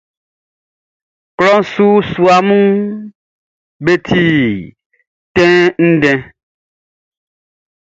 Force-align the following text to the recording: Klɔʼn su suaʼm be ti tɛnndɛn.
Klɔʼn 1.37 1.63
su 1.71 1.85
suaʼm 2.11 2.49
be 3.83 3.93
ti 4.07 4.23
tɛnndɛn. 5.33 6.19